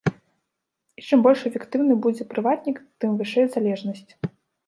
[1.01, 4.11] І чым больш эфектыўны будзе прыватнік, тым вышэй залежнасць.